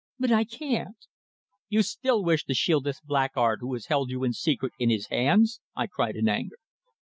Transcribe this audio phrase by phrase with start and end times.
[0.17, 0.97] "But I can't."
[1.69, 5.05] "You still wish to shield this blackguard who has held you in secret in his
[5.09, 6.55] hands?" I cried in anger.